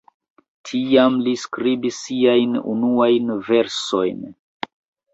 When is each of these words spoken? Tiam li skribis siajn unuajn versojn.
Tiam 0.69 1.19
li 1.27 1.35
skribis 1.43 2.01
siajn 2.07 2.59
unuajn 2.75 3.33
versojn. 3.51 4.29